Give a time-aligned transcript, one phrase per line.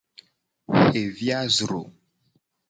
[0.89, 1.81] Xevi a zro.